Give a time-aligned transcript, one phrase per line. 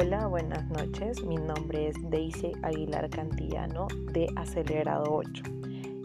[0.00, 1.24] Hola, buenas noches.
[1.24, 5.42] Mi nombre es Daisy Aguilar Cantillano de Acelerado 8.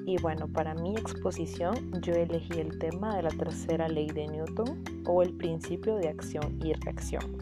[0.07, 4.83] Y bueno, para mi exposición yo elegí el tema de la tercera ley de Newton
[5.05, 7.37] o el principio de acción y reacción.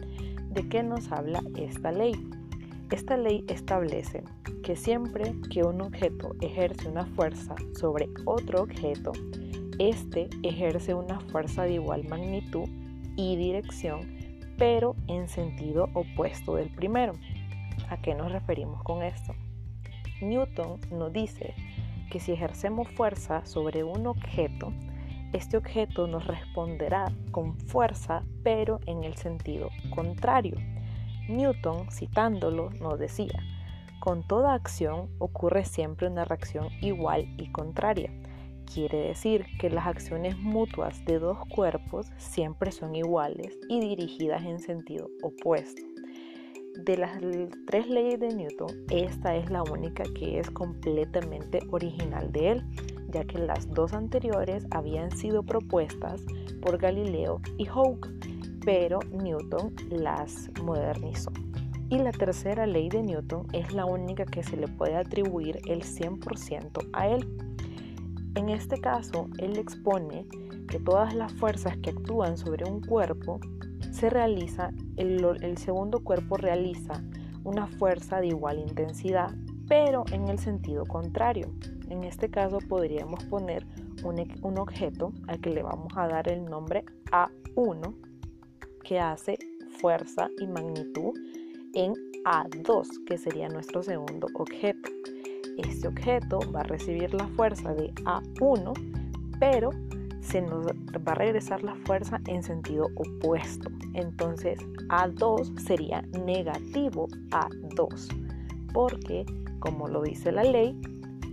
[0.50, 2.12] ¿De qué nos habla esta ley?
[2.90, 4.22] Esta ley establece
[4.62, 9.12] que siempre que un objeto ejerce una fuerza sobre otro objeto,
[9.78, 12.68] este ejerce una fuerza de igual magnitud
[13.16, 14.21] y dirección
[14.58, 17.12] pero en sentido opuesto del primero.
[17.88, 19.34] ¿A qué nos referimos con esto?
[20.20, 21.54] Newton nos dice
[22.10, 24.72] que si ejercemos fuerza sobre un objeto,
[25.32, 30.56] este objeto nos responderá con fuerza, pero en el sentido contrario.
[31.28, 33.42] Newton, citándolo, nos decía,
[33.98, 38.10] con toda acción ocurre siempre una reacción igual y contraria.
[38.72, 44.58] Quiere decir que las acciones mutuas de dos cuerpos siempre son iguales y dirigidas en
[44.58, 45.82] sentido opuesto.
[46.84, 47.20] De las
[47.66, 52.64] tres leyes de Newton, esta es la única que es completamente original de él,
[53.10, 56.22] ya que las dos anteriores habían sido propuestas
[56.62, 58.08] por Galileo y Hooke,
[58.64, 61.30] pero Newton las modernizó.
[61.90, 65.82] Y la tercera ley de Newton es la única que se le puede atribuir el
[65.82, 67.28] 100% a él.
[68.34, 70.26] En este caso, él expone
[70.68, 73.40] que todas las fuerzas que actúan sobre un cuerpo
[73.90, 77.02] se realiza, el, segundo cuerpo realiza
[77.44, 79.34] una fuerza de igual intensidad,
[79.68, 81.52] pero en el sentido contrario.
[81.90, 83.66] En este caso podríamos poner
[84.02, 87.94] un, un, objeto al que le vamos a dar el nombre A1,
[88.82, 89.38] que hace
[89.78, 91.12] fuerza y magnitud
[91.74, 91.92] en
[92.24, 94.88] A2, que sería nuestro segundo objeto
[95.58, 98.72] este objeto va a recibir la fuerza de A1,
[99.38, 99.70] pero
[100.20, 103.70] se nos va a regresar la fuerza en sentido opuesto.
[103.94, 108.08] Entonces A2 sería negativo A2,
[108.72, 109.26] porque
[109.58, 110.80] como lo dice la ley,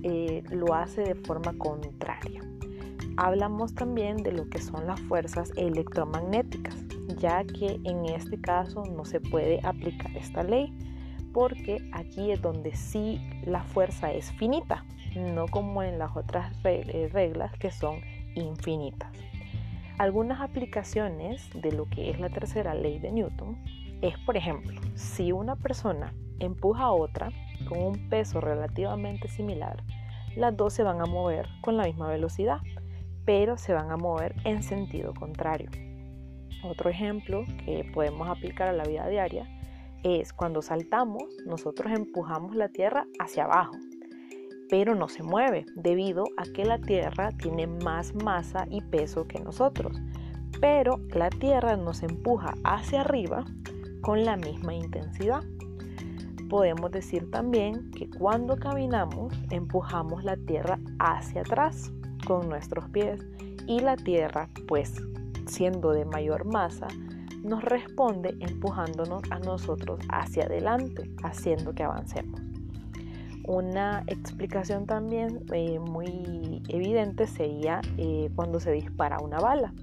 [0.03, 2.41] eh, lo hace de forma contraria.
[3.17, 6.75] Hablamos también de lo que son las fuerzas electromagnéticas,
[7.17, 10.73] ya que en este caso no se puede aplicar esta ley
[11.33, 14.85] porque aquí es donde sí la fuerza es finita,
[15.15, 18.01] no como en las otras eh, reglas que son
[18.35, 19.11] infinitas.
[19.97, 23.57] Algunas aplicaciones de lo que es la tercera ley de Newton
[24.01, 27.31] es, por ejemplo, si una persona empuja a otra
[27.67, 29.83] con un peso relativamente similar,
[30.35, 32.59] las dos se van a mover con la misma velocidad,
[33.25, 35.69] pero se van a mover en sentido contrario.
[36.63, 39.47] Otro ejemplo que podemos aplicar a la vida diaria
[40.03, 43.75] es cuando saltamos, nosotros empujamos la tierra hacia abajo,
[44.69, 49.39] pero no se mueve debido a que la tierra tiene más masa y peso que
[49.39, 49.97] nosotros.
[50.61, 53.45] Pero la tierra nos empuja hacia arriba
[54.01, 55.43] con la misma intensidad.
[56.49, 61.91] Podemos decir también que cuando caminamos empujamos la tierra hacia atrás
[62.25, 63.25] con nuestros pies
[63.67, 64.95] y la tierra, pues
[65.45, 66.87] siendo de mayor masa,
[67.43, 72.41] nos responde empujándonos a nosotros hacia adelante, haciendo que avancemos.
[73.47, 79.73] Una explicación también eh, muy evidente sería eh, cuando se dispara una bala.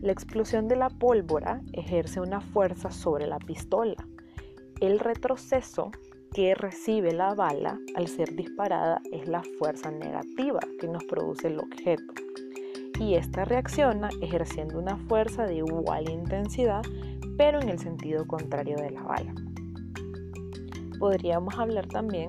[0.00, 3.96] La explosión de la pólvora ejerce una fuerza sobre la pistola.
[4.80, 5.90] El retroceso
[6.32, 11.60] que recibe la bala al ser disparada es la fuerza negativa que nos produce el
[11.60, 12.12] objeto
[12.98, 16.82] y esta reacciona ejerciendo una fuerza de igual intensidad,
[17.36, 19.34] pero en el sentido contrario de la bala.
[20.98, 22.28] Podríamos hablar también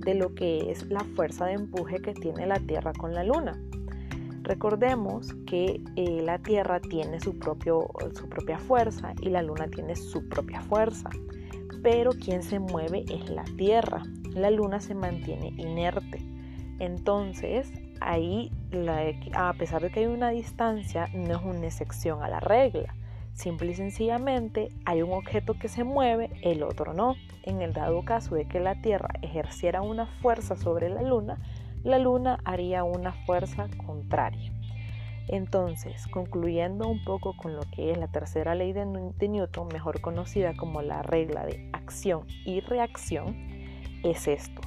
[0.00, 3.60] de lo que es la fuerza de empuje que tiene la Tierra con la Luna.
[4.42, 9.94] Recordemos que eh, la Tierra tiene su, propio, su propia fuerza y la Luna tiene
[9.94, 11.10] su propia fuerza,
[11.82, 14.02] pero quien se mueve es la Tierra.
[14.34, 16.22] La Luna se mantiene inerte.
[16.78, 17.70] Entonces,
[18.00, 18.50] ahí,
[19.34, 22.94] a pesar de que hay una distancia, no es una excepción a la regla.
[23.32, 27.14] Simple y sencillamente hay un objeto que se mueve, el otro no.
[27.44, 31.38] En el dado caso de que la Tierra ejerciera una fuerza sobre la Luna,
[31.84, 34.52] la Luna haría una fuerza contraria.
[35.28, 40.56] Entonces, concluyendo un poco con lo que es la tercera ley de, Newton, mejor conocida
[40.56, 43.36] como la regla de acción y reacción,
[44.02, 44.60] es esto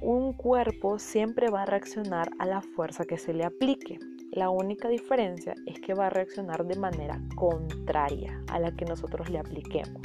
[0.00, 3.98] un cuerpo siempre va a reaccionar a la fuerza que se le aplique.
[4.30, 9.28] La única diferencia es que va a reaccionar de manera contraria a la que nosotros
[9.28, 10.00] le apliquemos.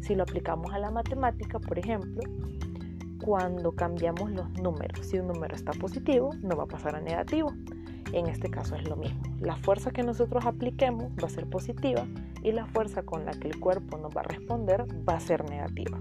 [0.00, 2.22] Si lo aplicamos a la matemática, por ejemplo,
[3.22, 7.52] cuando cambiamos los números, si un número está positivo, no va a pasar a negativo.
[8.12, 9.20] En este caso es lo mismo.
[9.40, 12.06] La fuerza que nosotros apliquemos va a ser positiva
[12.42, 15.48] y la fuerza con la que el cuerpo nos va a responder va a ser
[15.50, 16.00] negativa.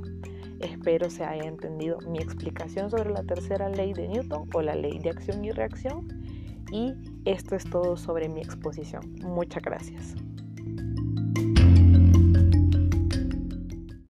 [0.64, 4.98] Espero se haya entendido mi explicación sobre la tercera ley de Newton o la ley
[4.98, 6.08] de acción y reacción.
[6.72, 6.94] Y
[7.26, 9.14] esto es todo sobre mi exposición.
[9.22, 10.16] Muchas gracias.